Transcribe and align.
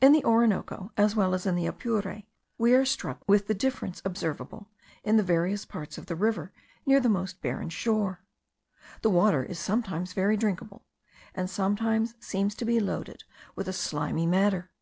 In 0.00 0.10
the 0.10 0.24
Orinoco, 0.24 0.90
as 0.96 1.14
well 1.14 1.32
as 1.32 1.46
in 1.46 1.54
the 1.54 1.68
Apure, 1.68 2.24
we 2.58 2.74
are 2.74 2.84
struck 2.84 3.20
with 3.28 3.46
the 3.46 3.54
difference 3.54 4.02
observable 4.04 4.68
in 5.04 5.16
the 5.16 5.22
various 5.22 5.64
parts 5.64 5.96
of 5.96 6.06
the 6.06 6.16
river 6.16 6.52
near 6.86 6.98
the 6.98 7.08
most 7.08 7.40
barren 7.40 7.68
shore. 7.68 8.20
The 9.02 9.10
water 9.10 9.44
is 9.44 9.60
sometimes 9.60 10.12
very 10.12 10.36
drinkable, 10.36 10.86
and 11.36 11.48
sometimes 11.48 12.16
seems 12.18 12.56
to 12.56 12.64
be 12.64 12.80
loaded 12.80 13.22
with 13.54 13.68
a 13.68 13.72
slimy 13.72 14.26
matter. 14.26 14.72